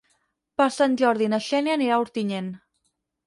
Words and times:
Per 0.61 0.65
Sant 0.75 0.95
Jordi 1.01 1.27
na 1.33 1.39
Xènia 1.49 1.75
anirà 1.79 1.97
a 1.97 2.01
Ontinyent. 2.05 2.51